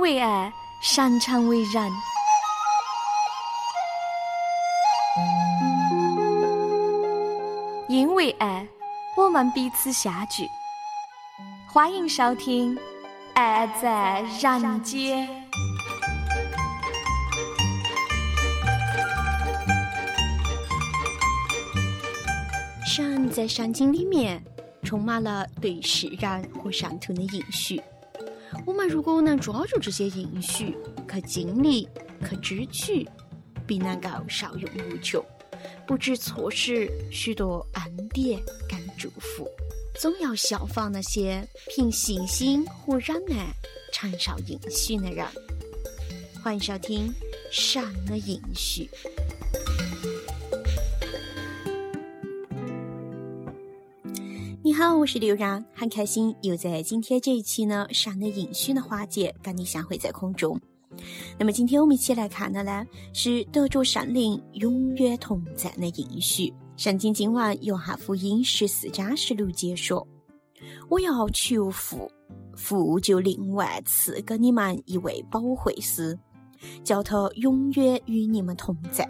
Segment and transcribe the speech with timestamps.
[0.00, 1.92] 为爱，擅长为人。
[7.86, 8.66] 因为爱，
[9.14, 10.48] 我们彼此相聚。
[11.68, 12.74] 欢迎收听
[13.34, 15.28] 《爱在人间》。
[22.86, 24.42] 山在山经里面
[24.82, 27.80] 充满了对释然和善土的应许。
[28.66, 30.76] 我们如果能抓住这些应许，
[31.10, 31.88] 去经历，
[32.28, 33.08] 去支取，
[33.66, 35.24] 必能够受用无穷。
[35.86, 39.48] 不知错失许多恩典跟祝福，
[40.00, 43.52] 总要效仿那些凭信心和忍耐
[43.92, 45.26] 承受应许的人。
[46.42, 47.08] 欢迎收听
[47.50, 48.88] 《善的应许》。
[54.80, 60.58] 好，我是刘然，很开心又在今天这一期呢《上的应许》的花节跟你相会在空中。
[61.38, 66.50] 那么今天我们一起来看的呢，是得着圣灵永远同在的应许。
[66.78, 70.08] 圣经今晚约翰福音十四章十六节说
[70.88, 72.10] ：“我要求父，
[72.56, 76.18] 父就另外赐给你们一位保惠师，
[76.82, 79.06] 叫他永远与你们同在。”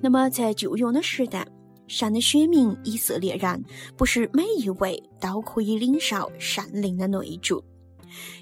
[0.00, 1.46] 那么在旧约的时代，
[1.86, 3.62] 神的选民以色列人
[3.96, 7.62] 不是每一位都可以领受善灵的内住。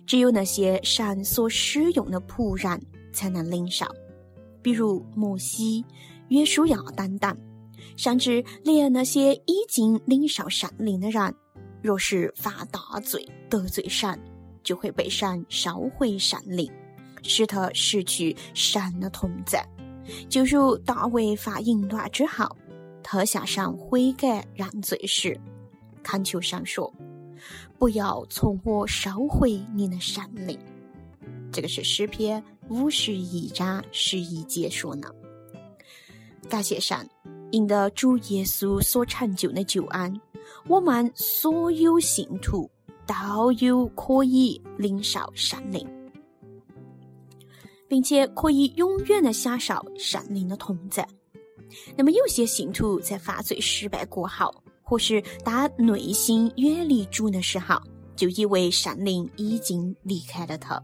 [0.07, 2.81] 只有那些神所使用的仆人
[3.13, 3.87] 才能领受，
[4.61, 5.85] 比如摩西、
[6.29, 7.35] 约书亚等等，
[7.97, 11.35] 甚至连那些已经领受善灵的人，
[11.81, 14.19] 若是犯大罪得罪神，
[14.63, 16.71] 就会被神收回善灵，
[17.23, 19.67] 使他失去神的同在。
[20.29, 22.45] 就如大卫犯淫乱之后，
[23.13, 25.39] 他向上悔改认罪时，
[26.03, 26.91] 恳求神说。
[27.79, 30.59] 不要从我收回你的圣灵。
[31.53, 35.11] 这个是诗篇五十一章十一节说呢。
[36.49, 37.07] 感谢神，
[37.51, 40.19] 因得主耶稣所成就的救恩，
[40.67, 42.71] 我们所有信徒
[43.07, 45.87] 都有可以领受圣灵，
[47.87, 51.07] 并且可以永远的享受圣灵的同在。
[51.97, 54.53] 那么，有些信徒在犯罪失败过后，
[54.83, 57.81] 或是当内心远离主的时候，
[58.17, 60.83] 就以为圣灵已经离开了他。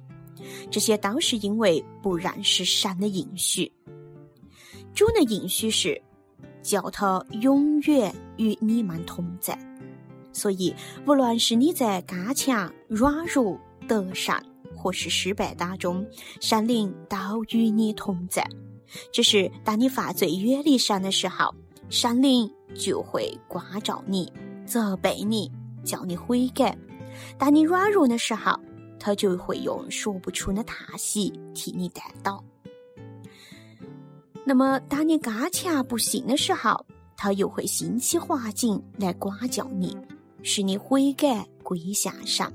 [0.70, 3.70] 这些都是因为不认识神的应许。
[4.94, 6.00] 主的应许是
[6.62, 9.58] 叫他永远与你们同在。
[10.32, 10.74] 所以，
[11.06, 14.34] 无论是你在刚强、软弱、得胜
[14.76, 16.06] 或是失败当中，
[16.40, 18.48] 神灵都与你同在。
[19.12, 21.54] 只是当你犯罪远离神的时候，
[21.88, 22.50] 神灵。
[22.74, 24.30] 就会关照你，
[24.66, 25.50] 责备你，
[25.82, 26.76] 叫你悔改。
[27.38, 28.60] 当你软弱的时候，
[29.00, 32.44] 他就会用说不出的叹息替你担当。
[34.44, 36.84] 那么，当你刚强不信的时候，
[37.16, 39.96] 他又会兴起环境来管教你，
[40.42, 42.52] 使你悔改归向上。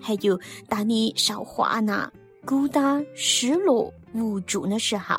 [0.00, 2.10] 还有，当你受患难、
[2.46, 5.16] 孤单、失落、无助的时候，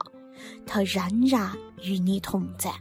[0.65, 1.51] 他仍然
[1.83, 2.71] 与你同在。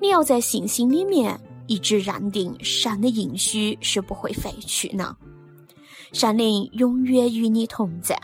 [0.00, 5.16] 你要在信心里面一直认定神的应许是不会废去呢，
[6.12, 8.20] 神灵永远与你同在，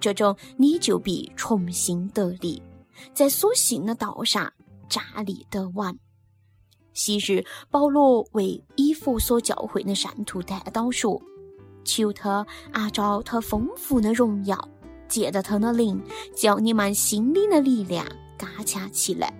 [0.00, 2.60] 这种你就必重新得力，
[3.14, 4.52] 在所信的道上
[4.88, 5.98] 站立得稳。
[6.94, 11.20] 昔日保罗为以弗所教会的圣徒代祷说
[11.84, 14.68] ：“求他按照他丰富的荣耀，
[15.12, 16.02] 借着他的灵，
[16.34, 18.06] 叫你们心灵的力量
[18.38, 19.30] 刚强起来。”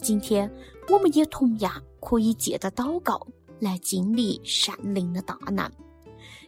[0.00, 0.48] 今天，
[0.88, 3.26] 我们也同样可以借着祷告
[3.58, 5.68] 来经历善灵的大能，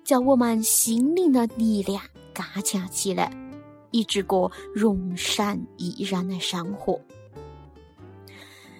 [0.05, 2.01] 叫我们心灵的力量
[2.33, 3.37] 刚强起来，
[3.91, 7.01] 以直过容善怡然的生活。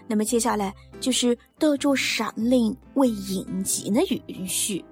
[0.07, 4.85] 那么接下来就是得着善灵为印记的允许，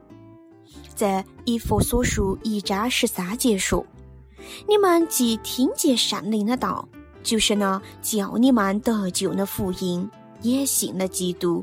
[0.96, 3.86] 在以佛所述一章十三节说
[4.66, 6.88] ：“你们既听见善灵的道。”
[7.20, 10.08] 就是呢，叫你们得救的福音，
[10.40, 11.62] 也信了基督。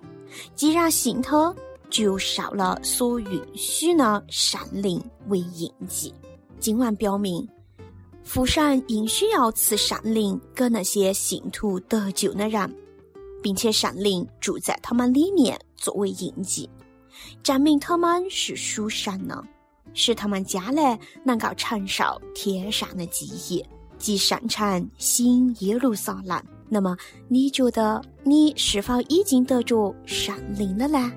[0.54, 1.56] 既然信他，
[1.90, 6.14] 就受了所允许的善灵为印记。
[6.60, 7.48] 经文表明，
[8.24, 12.72] 父神应许要赐善灵给那些信徒得救的人，
[13.42, 16.70] 并且善灵住在他们里面作为印记，
[17.42, 19.44] 证明他们是属神的，
[19.96, 26.40] 使他们将来能够承受天上的基业即圣城新耶路撒冷
[26.70, 26.96] 那么
[27.28, 31.12] 你觉得你是否已经得着圣灵了呢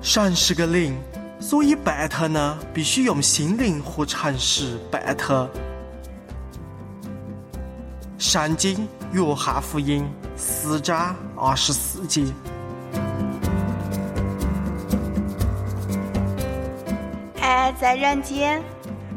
[0.00, 0.96] 善是个灵
[1.40, 5.48] 所以拜他呢必须用心灵和诚实拜他
[8.26, 8.74] 《圣经·
[9.12, 10.02] 约翰福音》
[10.34, 12.24] 四章二十四节。
[17.38, 18.62] 爱在人间，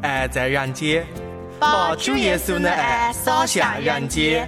[0.01, 1.07] 爱在人间，
[1.57, 4.47] 把主耶稣的爱洒向人间。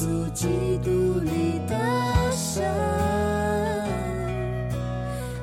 [0.00, 0.46] 稣基
[0.84, 1.74] 督里的
[2.30, 2.62] 神，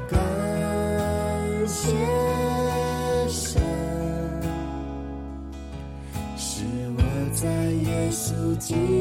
[0.10, 0.18] 感
[1.68, 1.92] 谢
[3.28, 3.62] 神，
[6.38, 6.64] 是
[6.96, 7.02] 我
[7.34, 7.50] 在
[7.84, 8.95] 耶稣基。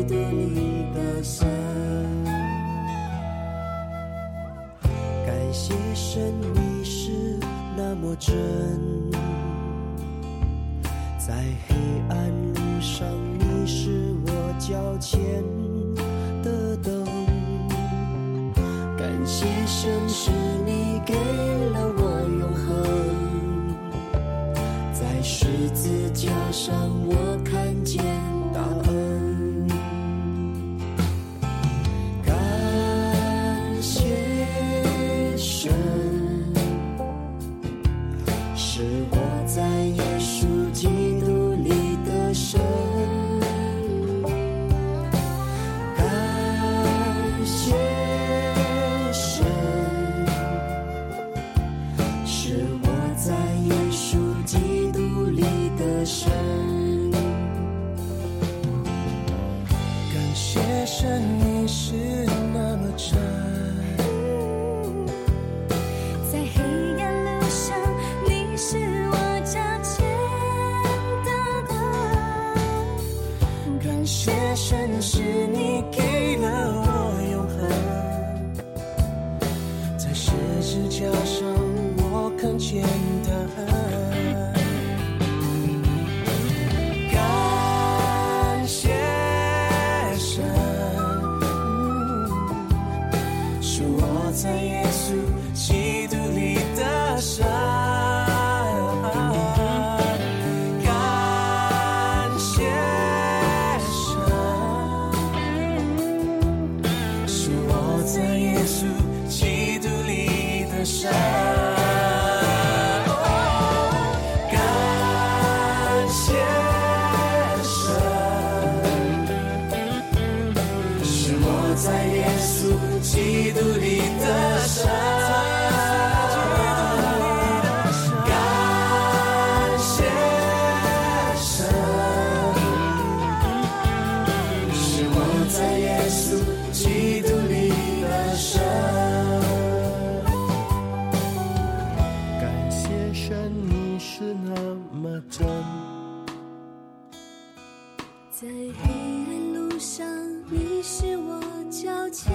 [148.40, 148.90] 在黑
[149.28, 150.04] 暗路上，
[150.50, 152.34] 你是我脚前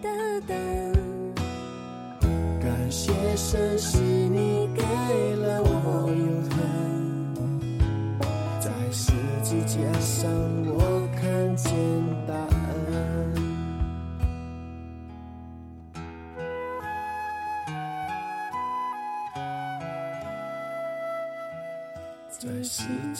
[0.00, 1.34] 的灯。
[2.60, 4.15] 感谢神是。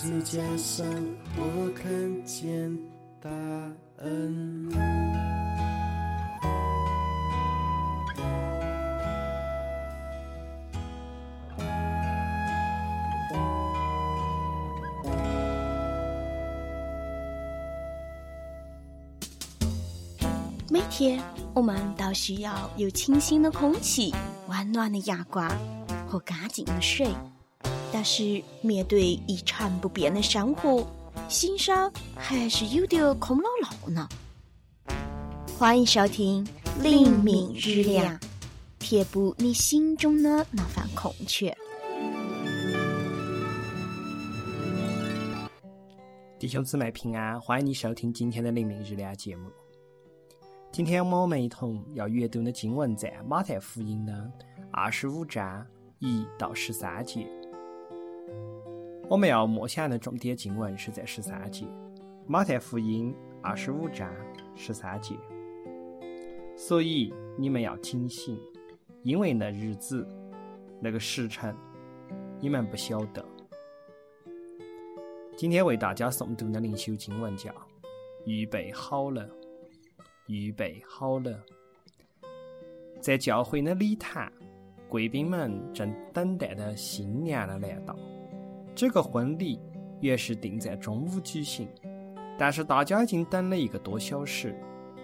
[0.06, 0.86] 再加上
[1.36, 2.78] 我看见
[3.20, 3.28] 大
[3.98, 4.70] 嗯
[20.70, 21.20] 每天
[21.52, 24.14] 我们都需要有清新的空气
[24.46, 25.50] 温暖的阳光
[26.06, 27.08] 和干净的水。
[27.98, 30.86] 但是面对一成不变的生活，
[31.30, 34.06] 心上还是有点空落落呢。
[35.58, 36.46] 欢迎收听
[36.82, 38.14] 《灵敏日亮》，
[38.78, 41.56] 填补你心中的那份空缺。
[46.38, 49.50] 弟兄姊妹平安，欢迎你收听今天的《灵敏日亮》节目。
[50.70, 54.30] 今天我们一同要阅读的经文在马太福音的
[54.70, 55.66] 二十五章
[56.00, 57.26] 一到十三节。
[59.08, 61.64] 我们要默想的重点经文是在十三节，
[62.26, 64.12] 马太福音二十五章
[64.56, 65.14] 十三节。
[66.56, 68.36] 所以你们要警醒，
[69.04, 70.04] 因为那日子、
[70.80, 71.54] 那个时辰，
[72.40, 73.24] 你们不晓得。
[75.36, 77.52] 今天为大家诵读的灵修经文叫
[78.24, 79.22] 《预备好了》，
[80.26, 81.40] 预备好了。
[83.00, 84.32] 在教会的礼堂，
[84.88, 87.96] 贵宾们正等待着新娘的来到。
[88.76, 89.58] 这个婚礼
[90.02, 91.66] 原是定在中午举行，
[92.38, 94.54] 但是大家已经等了一个多小时，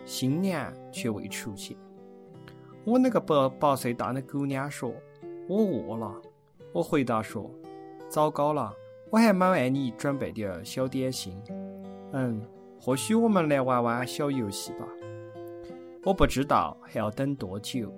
[0.05, 1.75] 新娘却未出现。
[2.85, 4.93] 我那个八八岁大的姑娘说
[5.49, 6.21] ：“我饿了。”
[6.75, 7.51] 我回答说
[8.11, 8.75] ：“糟糕了，
[9.09, 11.43] 我还没为你准备点小点心。”
[12.13, 12.43] 嗯，
[12.79, 14.87] 或许我们来玩玩小游戏吧。
[16.05, 17.91] 我不知道还要等多久，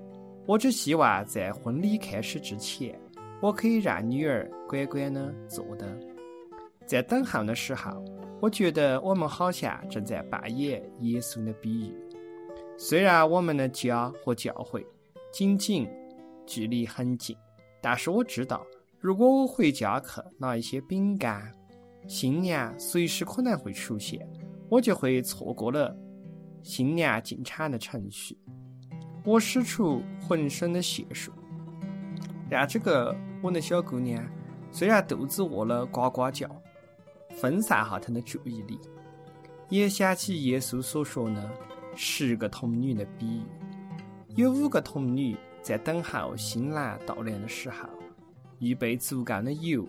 [0.47, 2.97] 我只希望在婚礼开始之前。
[3.41, 5.87] 我可以让女儿乖乖的坐的，
[6.87, 8.03] 在等候的时候，
[8.41, 11.95] 我觉得我们好像正在扮演耶稣的比喻。
[12.77, 14.85] 虽然我们的家和教会
[15.33, 15.89] 仅仅
[16.47, 17.37] 距离很近，
[17.81, 18.67] 但是我知道，
[18.99, 21.53] 如果我回家去拿一些饼干，
[22.09, 24.27] 新娘随时可能会出现，
[24.69, 25.95] 我就会错过了
[26.63, 28.39] 新娘进场的程序。
[29.25, 31.33] 我使出浑身的解数，
[32.55, 33.15] 像这个。
[33.43, 34.27] 我的小姑娘
[34.73, 36.49] 虽然肚子饿了，呱呱叫，
[37.37, 38.81] 分散下她的注意力，
[39.69, 41.51] 也想起耶稣所说的
[41.95, 43.43] 十个童女的比喻。
[44.35, 47.87] 有五个童女在等候新郎到来的时候，
[48.61, 49.87] 预备足够的油，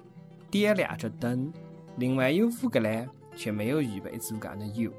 [0.51, 1.49] 点亮着灯；
[1.95, 3.07] 另外有五个呢，
[3.37, 4.91] 却没有预备足够的油。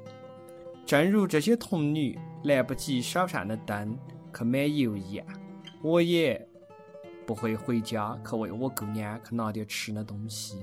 [0.83, 3.95] 正如这些童女来不及手上的灯
[4.35, 5.27] 去买油一样，
[5.83, 6.43] 我也。
[7.27, 10.57] 不会回家去为我姑娘去拿点吃的东西。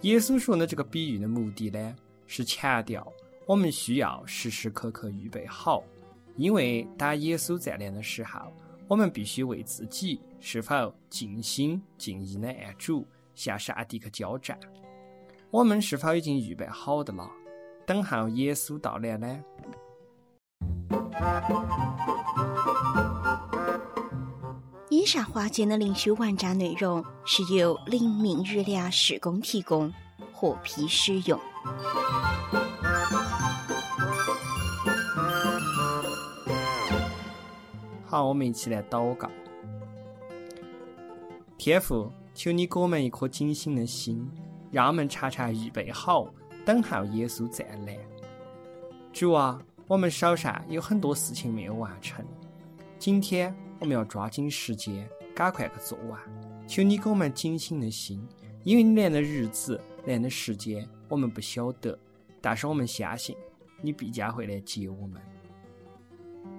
[0.00, 1.94] 耶稣说的这个比喻的目的呢，
[2.26, 3.06] 是强调
[3.44, 5.84] 我们需要时时刻刻预备好，
[6.36, 8.50] 因为当耶稣再来的时候，
[8.88, 14.58] 我们必须为自己是否尽心尽意的爱主向上帝去交战。
[15.50, 17.30] 我们是否已经预备好的了，
[17.86, 19.44] 等候耶稣到来呢？
[25.00, 29.90] 以上花间的灵修文章内容是由灵敏日亮施工提供，
[30.30, 31.40] 获批使用。
[38.04, 39.26] 好，我们一起来祷告。
[41.56, 44.30] 天父，求你给我们一颗警醒的心，
[44.70, 46.26] 让我们常常预备好，
[46.66, 47.98] 等候耶稣再来。
[49.14, 52.22] 主啊，我们手上有很多事情没有完成，
[52.98, 53.56] 今天。
[53.80, 56.20] 我们要抓紧时间，赶快去做完。
[56.68, 58.22] 求你给我们警醒的心，
[58.62, 61.98] 因为你连的日子、连的时间我们不晓得，
[62.42, 63.34] 但是我们相信
[63.80, 65.20] 你必将会来接我们。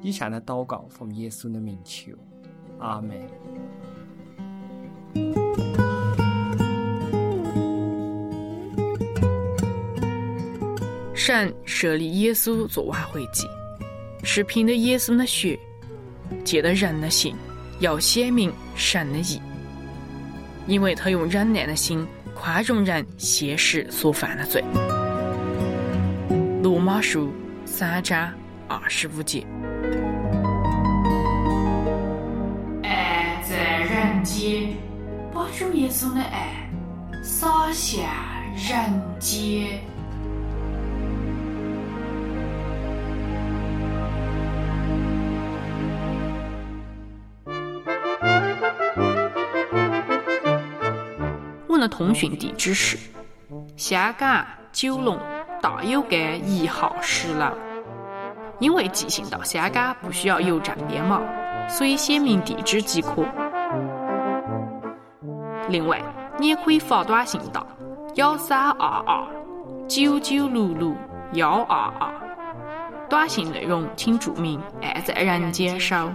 [0.01, 2.11] 以上的祷告奉耶稣的名求，
[2.79, 3.21] 阿门。
[11.13, 13.47] 神设立耶稣做挽回祭，
[14.23, 15.57] 是凭着耶稣的血。
[16.41, 17.36] 借的人的信，
[17.79, 19.41] 要显明神的意，
[20.67, 24.63] 因为他用忍耐的心宽容人现实所犯的罪。
[26.63, 27.31] 罗马书
[27.65, 28.31] 三章
[28.67, 29.45] 二十五节。
[32.83, 34.74] 爱在人间，
[35.33, 36.69] 把主耶稣的爱
[37.24, 38.03] 洒向
[38.55, 39.90] 人间。
[51.81, 52.97] 的通讯地址是
[53.75, 55.19] 香港九龙
[55.61, 57.47] 大有街一号十楼。
[58.59, 61.19] 因为寄信到香港不需要邮政编码，
[61.67, 63.25] 所以写明地址即可。
[65.67, 66.00] 另外，
[66.38, 67.65] 你也可以发短信到
[68.15, 69.27] 幺三二二
[69.88, 70.93] 九九六六
[71.33, 72.13] 幺二二，
[73.09, 76.11] 短信内容请注明“爱在人间收”。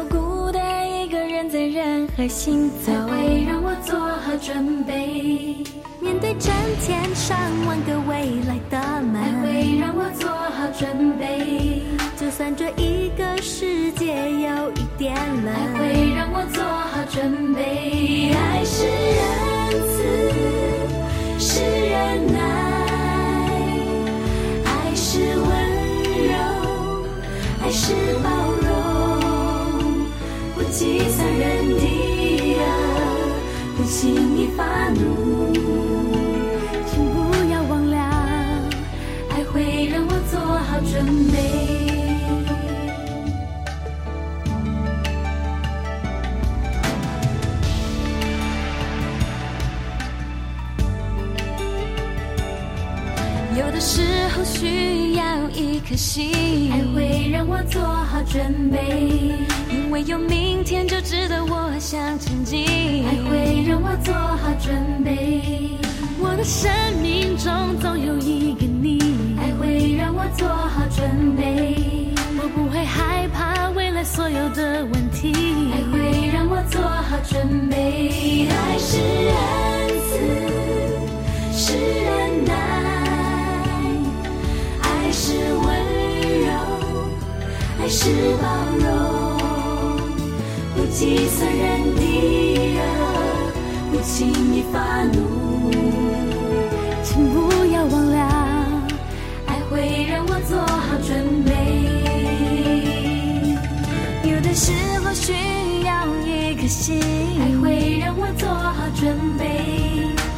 [0.00, 2.90] 我孤单一个人在人海行走。
[2.90, 5.62] 爱，会让我做好准备，
[6.00, 11.82] 面对成千上万个未来的爱门，会让我做好准备，
[12.16, 14.06] 就算这一个世界
[14.40, 18.32] 有一点爱冷，会让我做好准备。
[18.32, 18.86] 爱是
[19.18, 19.28] 仁
[19.90, 20.00] 慈，
[21.38, 22.40] 是忍耐，
[24.64, 25.46] 爱是温
[26.24, 26.32] 柔，
[27.62, 27.92] 爱是
[28.24, 28.39] 包容，
[30.70, 31.82] 计算人的
[32.54, 32.60] 恶，
[33.76, 35.52] 不轻易发怒。
[36.86, 37.12] 请不
[37.52, 37.96] 要忘了，
[39.30, 41.34] 爱会让我做好准备。
[53.58, 54.99] 有的时候需要
[55.60, 59.36] 一颗心，爱会让我做好准备，
[59.70, 62.64] 因为有明天就值得我向前进。
[63.06, 64.74] 爱会让我做好准
[65.04, 65.42] 备，
[66.18, 66.70] 我的生
[67.02, 68.98] 命中总有一个你，
[69.38, 71.76] 爱会让我做好准备，
[72.42, 75.32] 我不会害怕未来所有的问题。
[75.72, 78.48] 爱会让我做好准备。
[78.48, 78.96] 爱是
[79.36, 79.36] 恩
[80.08, 80.18] 赐，
[81.52, 82.54] 是忍耐，
[87.80, 88.10] 爱是
[88.40, 88.46] 包
[88.78, 88.88] 容，
[90.76, 92.02] 不计算人的
[92.76, 92.80] 恶，
[93.90, 95.70] 不轻易发怒。
[97.02, 98.18] 请不要忘了，
[99.46, 101.50] 爱会让我做好准备。
[104.30, 105.32] 有的时候需
[105.84, 107.00] 要一颗心，
[107.40, 109.42] 爱会让我做好准备，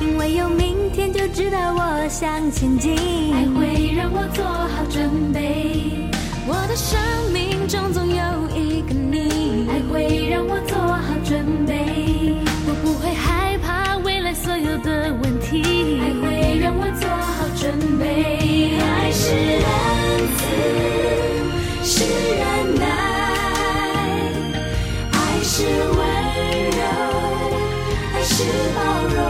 [0.00, 2.94] 因为有明天就知道我向前进。
[3.34, 6.08] 爱会让我做好准备，
[6.44, 6.98] 我的生
[7.32, 8.14] 命中总有
[8.56, 12.34] 一个你，爱会让我做好准备，
[12.66, 16.00] 我不会害怕未来所有的问题。
[16.00, 18.76] 爱会让我做好准备。
[18.80, 19.30] 爱是
[19.62, 19.64] 仁
[20.36, 20.42] 慈，
[21.84, 22.84] 是忍耐，
[25.12, 25.62] 爱是
[25.96, 25.98] 温
[26.72, 26.82] 柔，
[28.14, 28.42] 爱是
[28.74, 28.78] 包
[29.14, 29.22] 容，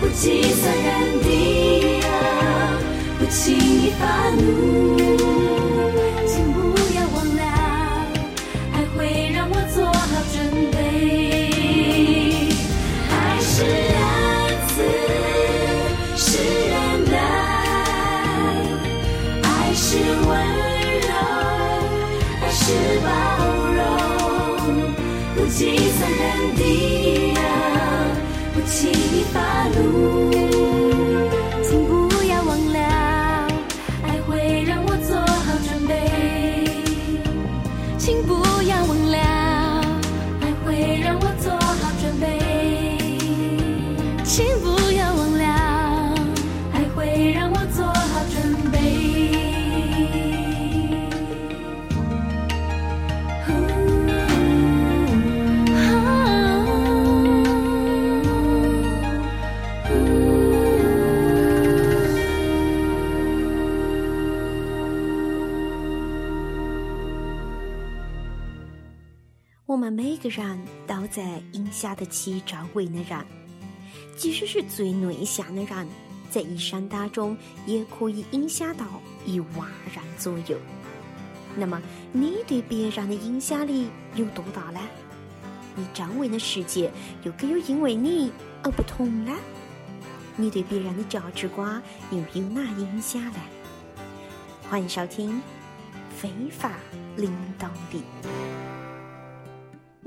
[0.00, 0.86] 不计算人
[1.22, 1.26] 的
[2.02, 2.06] 恶，
[3.20, 4.97] 不轻易发怒。
[25.38, 27.40] 不计算人的呀
[28.52, 30.77] 不轻易发怒
[69.98, 70.56] 每个人
[70.86, 73.18] 都在影响得起周围的人，
[74.16, 75.88] 即使是最内向的人，
[76.30, 78.86] 在一生当中也可以影响到
[79.26, 80.56] 一万人左右。
[81.56, 81.82] 那么，
[82.12, 84.78] 你对别人的影响力有多大呢？
[85.74, 86.92] 你周围的世界
[87.24, 88.30] 又可有因为你
[88.62, 89.34] 而不同呢？
[90.36, 91.82] 你对别人的价值观
[92.12, 93.40] 又有哪影响呢？
[94.70, 95.32] 欢迎收听
[96.16, 96.70] 《非法
[97.16, 97.98] 领导力》。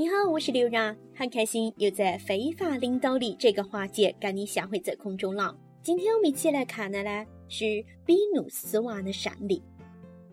[0.02, 5.56] 你好，我是刘然，很开心又在非法领导力这个环节跟你相会在空中了。
[5.84, 9.62] 今天我们一起来看的呢是比努斯王的胜利。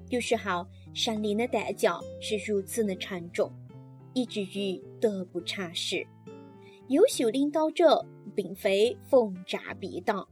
[0.08, 3.52] 有时候胜利的代价是如此的沉重，
[4.14, 6.02] 以至于得不偿失。
[6.88, 8.02] 优秀领导者
[8.34, 10.26] 并非逢战必打，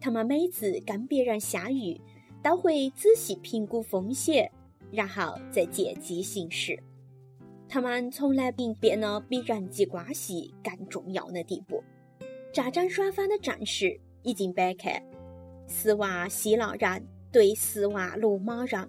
[0.00, 2.00] 他们每次跟别人相遇，
[2.42, 4.50] 都会仔细评估风险，
[4.90, 6.82] 然后再见机行事。
[7.72, 11.80] 他们从来不变得比人际关系更重要的地步。
[12.52, 15.00] 战争双方的战事已经摆开，
[15.68, 18.88] 四万希腊人对四万罗马人。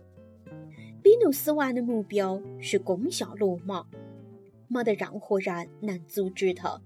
[1.04, 3.86] 比努斯王的目标是攻下罗马，
[4.68, 6.82] 没得任何人能阻止他。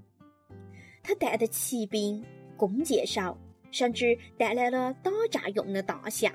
[1.01, 2.21] 他带的骑兵、
[2.58, 3.38] 弓箭手，
[3.71, 6.29] 甚至带来了打仗用的大象。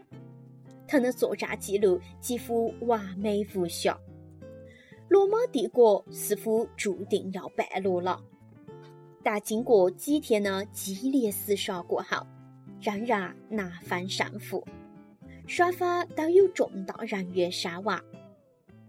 [0.88, 3.94] 他的作战记录几乎完美无瑕。
[5.10, 8.22] 罗马帝国似乎注定要败落了。
[9.24, 12.24] 但经过几天的激烈厮杀过后，
[12.80, 14.64] 仍然难分胜负，
[15.48, 18.00] 双方都有重大人员伤亡，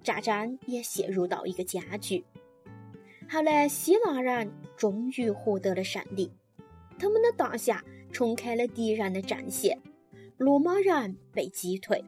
[0.04, 2.24] 战争也陷入到一个僵局。
[3.28, 6.32] 后来，希腊人终于获得了胜利，
[7.00, 9.76] 他们的大侠冲开了敌人的阵线。
[10.38, 12.04] 罗马人被击退，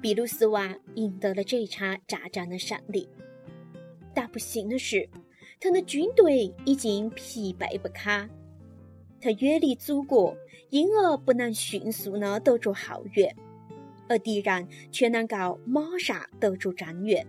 [0.00, 3.08] 比鲁斯王赢得了这场战争的胜利。
[4.16, 5.06] 但不幸的是，
[5.60, 8.26] 他的军队已经疲惫不堪。
[9.20, 10.34] 他远离祖国，
[10.70, 13.36] 因而不能迅速的得着后援，
[14.08, 17.26] 而敌人却能够马上得着正援。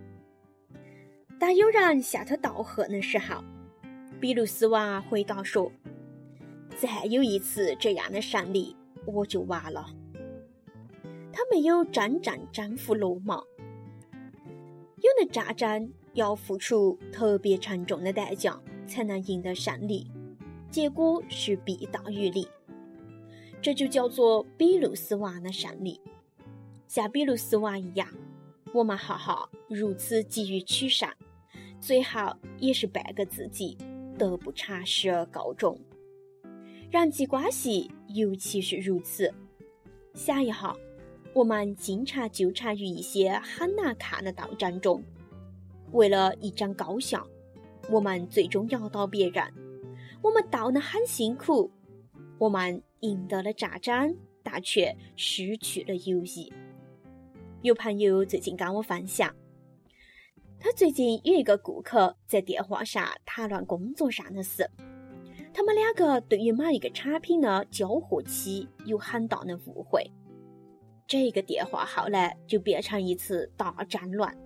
[1.38, 3.44] 当有人向他道贺的时候，
[4.18, 5.70] 比鲁斯王回答说
[6.80, 8.74] ：“再有一次这样的胜利，
[9.04, 9.86] 我就完了。”
[11.30, 13.42] 他没有真正征服罗马。
[14.96, 20.10] 有的战争要付出特别沉重的代价才能赢得胜利，
[20.68, 22.46] 结果是弊大于利。
[23.62, 26.00] 这就叫做比鲁斯王的胜利。
[26.88, 28.08] 像比鲁斯王一样，
[28.74, 31.08] 我们哈哈如此急于取胜，
[31.80, 33.78] 最后也是半个自己
[34.18, 35.78] 得不偿失而告终。
[36.90, 39.32] 人际关系尤其是如此。
[40.14, 40.76] 想一下。
[41.34, 45.00] 我们经常纠缠于一些很难看的斗争中，
[45.92, 47.24] 为了一争高下，
[47.90, 49.44] 我们最终压倒别人。
[50.22, 51.70] 我们斗得很辛苦，
[52.38, 56.52] 我们赢得了战争，但却失去了友谊。
[57.62, 59.34] 有朋友最近跟我分享，
[60.60, 64.68] 他最近有一个顾客在电话上谈论工作上的事，
[65.54, 70.04] 他们两个对于某一个产品的交货期有很大的误会。
[71.06, 74.36] 这个电话后来就变成一次大战乱。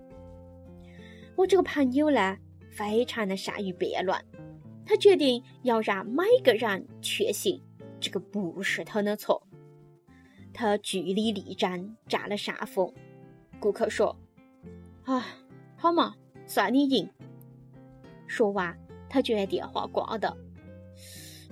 [1.35, 2.37] 我这个朋友呢，
[2.71, 4.17] 非常的善于辩论，
[4.85, 7.61] 他决定要让每个人确信
[7.99, 9.41] 这个不是他的错。
[10.53, 12.93] 他据理力争，占了上风。
[13.59, 14.15] 顾客说
[15.05, 15.25] ：“啊，
[15.75, 16.13] 好嘛，
[16.45, 17.09] 算你赢。”
[18.27, 18.77] 说完，
[19.09, 20.37] 他就把电话挂了。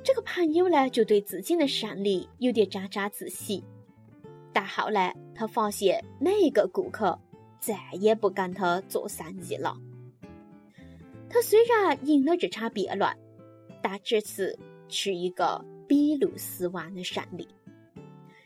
[0.03, 3.63] 这个朋友呢，就对自己的胜利有点沾沾自喜。
[4.53, 7.17] 但后来，他发现那个顾客
[7.61, 9.77] 再也不跟他做生意了。
[11.29, 13.09] 他虽然赢了这场辩论，
[13.81, 17.47] 但这次是一个比鲁斯王的胜利。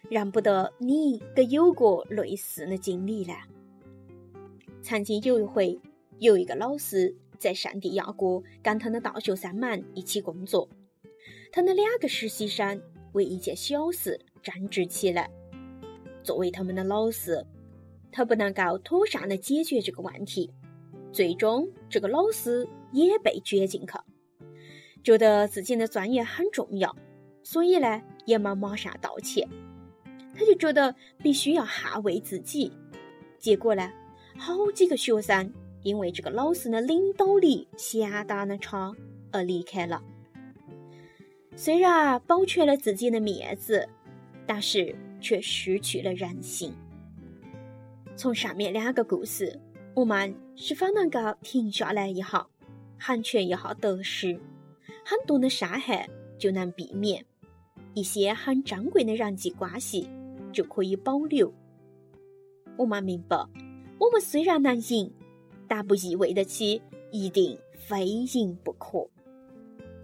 [0.08, 3.34] 让不得你给有过类似的经历呢？
[4.84, 5.80] 曾经有一回，
[6.20, 10.70] 有一个老师在圣地亚哥跟他的大学生们一起工作，
[11.52, 12.80] 他的两个实习生
[13.14, 15.28] 为一件小事争执起来。
[16.22, 17.44] 作为他们的老师，
[18.16, 20.50] 他不能够妥善的解决这个问题，
[21.12, 23.94] 最终这个老师也被卷进去。
[25.04, 26.96] 觉得自己的专业很重要，
[27.44, 29.46] 所以呢也没马上道歉。
[30.34, 32.72] 他就觉得必须要捍卫自己，
[33.38, 33.92] 结果呢，
[34.38, 38.96] 好几个学生因为这个老师的领导力相当的差
[39.34, 40.02] 而离开了。
[41.58, 43.86] 虽然保全了自己的面子，
[44.48, 44.96] 但是。
[45.22, 46.72] 却失去了人性。
[48.18, 49.60] 从上面两个故事，
[49.94, 52.48] 我们是否能够停下来一下，
[52.98, 54.40] 寒全一下得失，
[55.04, 57.24] 很多的伤害就能避免，
[57.94, 60.10] 一些很珍贵的人际关系
[60.54, 61.54] 就可以保留。
[62.78, 63.38] 我们明白，
[64.00, 65.12] 我们虽然能赢，
[65.68, 69.06] 但不意味得起一定非赢不可，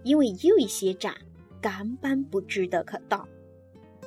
[0.04, 1.14] 因为有一些仗
[1.62, 3.26] 根本不值得去打。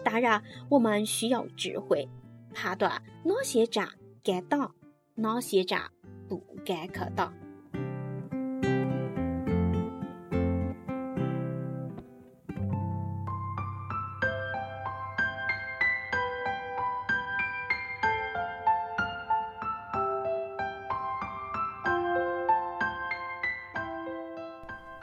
[0.03, 2.07] 当然，我们需要智慧，
[2.55, 2.89] 判断
[3.23, 3.85] 哪些仗
[4.23, 4.71] 该打，
[5.13, 5.81] 哪些仗
[6.29, 7.31] 不该去打。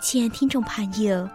[0.01, 1.29] 亲爱听众朋友，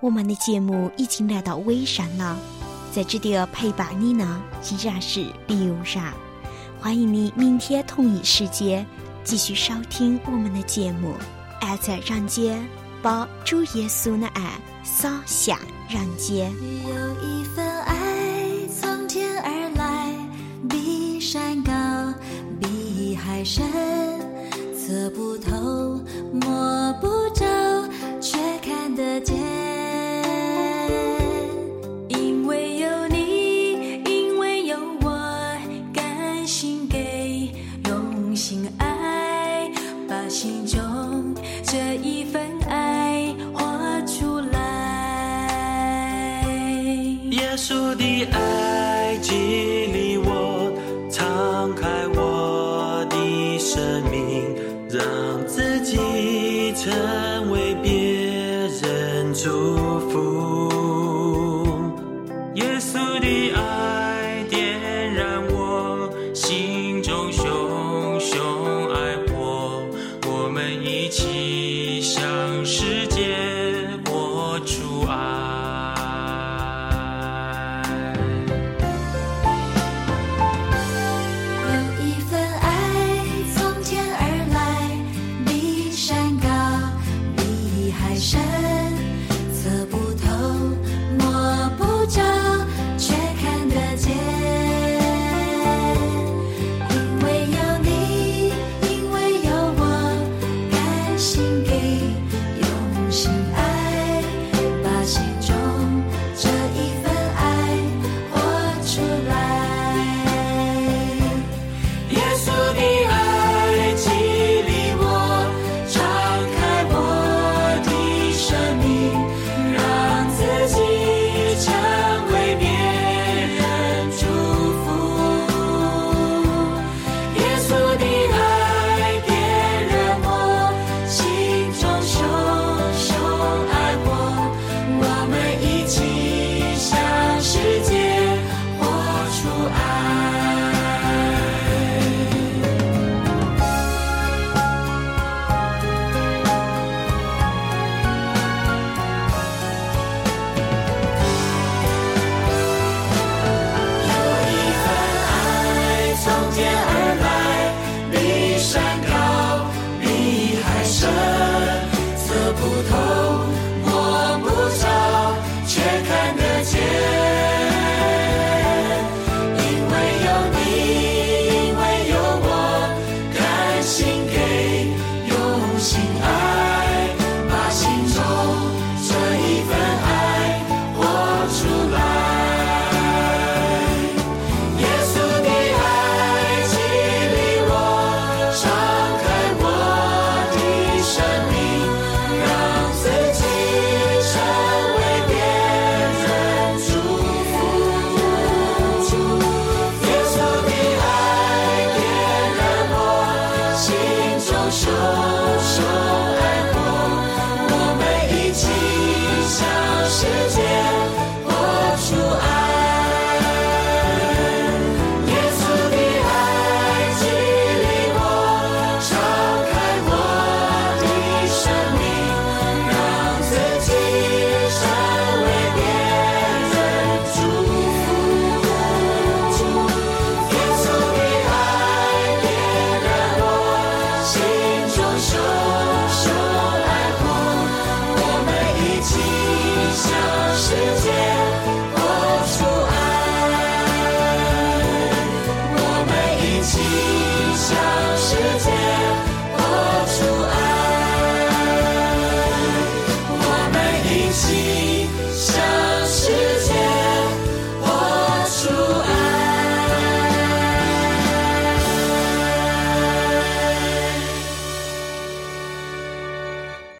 [0.00, 2.61] 我们的节目已经来到尾声了。
[2.94, 6.12] 在这里陪伴你呢，依然是刘然。
[6.78, 8.86] 欢迎你明天同一时间
[9.24, 11.14] 继续收听我们的节目。
[11.62, 12.62] 爱在人间，
[13.00, 16.52] 把主耶稣的爱洒向人间。
[16.86, 20.14] 有一份爱从天而来，
[20.68, 21.72] 比山高，
[22.60, 23.64] 比海深，
[24.76, 25.98] 测不透，
[26.34, 27.46] 摸不着，
[28.20, 29.71] 却看得见。
[47.32, 49.81] 耶稣的爱。